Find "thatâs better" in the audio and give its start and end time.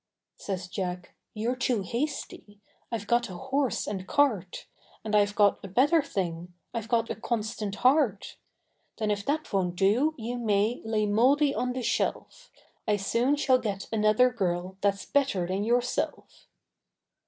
14.81-15.45